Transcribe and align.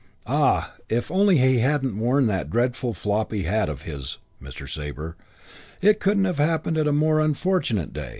"Ah, 0.25 0.73
if 0.89 1.11
only 1.11 1.37
he 1.37 1.59
hadn't 1.59 1.95
worn 1.99 2.25
that 2.25 2.49
dreadful 2.49 2.91
floppy 2.95 3.43
hat 3.43 3.69
of 3.69 3.83
his, 3.83 4.17
Mr. 4.41 4.67
Sabre. 4.67 5.15
It 5.79 5.99
couldn't 5.99 6.25
have 6.25 6.39
happened 6.39 6.79
on 6.79 6.87
a 6.87 6.91
more 6.91 7.19
unfortunate 7.19 7.93
day. 7.93 8.09